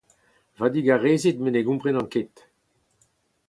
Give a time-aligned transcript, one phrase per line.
[0.59, 2.35] Ma digarezit met ne gomprenan ket.